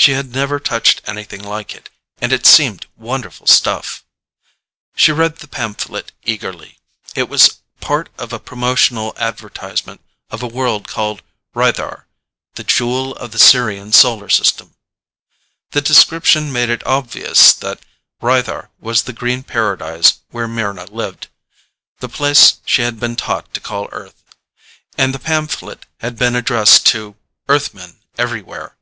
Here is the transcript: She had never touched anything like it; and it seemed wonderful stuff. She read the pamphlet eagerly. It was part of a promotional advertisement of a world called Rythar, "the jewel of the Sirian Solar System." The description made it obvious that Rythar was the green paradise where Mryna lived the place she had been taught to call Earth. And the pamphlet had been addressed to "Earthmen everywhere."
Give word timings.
She 0.00 0.12
had 0.12 0.30
never 0.32 0.60
touched 0.60 1.02
anything 1.08 1.42
like 1.42 1.74
it; 1.74 1.90
and 2.18 2.32
it 2.32 2.46
seemed 2.46 2.86
wonderful 2.96 3.48
stuff. 3.48 4.04
She 4.94 5.10
read 5.10 5.38
the 5.38 5.48
pamphlet 5.48 6.12
eagerly. 6.22 6.78
It 7.16 7.28
was 7.28 7.56
part 7.80 8.08
of 8.16 8.32
a 8.32 8.38
promotional 8.38 9.12
advertisement 9.16 10.00
of 10.30 10.40
a 10.40 10.46
world 10.46 10.86
called 10.86 11.22
Rythar, 11.52 12.04
"the 12.54 12.62
jewel 12.62 13.16
of 13.16 13.32
the 13.32 13.40
Sirian 13.40 13.92
Solar 13.92 14.28
System." 14.28 14.76
The 15.72 15.80
description 15.80 16.52
made 16.52 16.70
it 16.70 16.86
obvious 16.86 17.52
that 17.54 17.80
Rythar 18.22 18.68
was 18.78 19.02
the 19.02 19.12
green 19.12 19.42
paradise 19.42 20.20
where 20.30 20.46
Mryna 20.46 20.92
lived 20.92 21.26
the 21.98 22.08
place 22.08 22.60
she 22.64 22.82
had 22.82 23.00
been 23.00 23.16
taught 23.16 23.52
to 23.52 23.60
call 23.60 23.88
Earth. 23.90 24.22
And 24.96 25.12
the 25.12 25.18
pamphlet 25.18 25.86
had 25.98 26.16
been 26.16 26.36
addressed 26.36 26.86
to 26.86 27.16
"Earthmen 27.48 27.98
everywhere." 28.16 28.76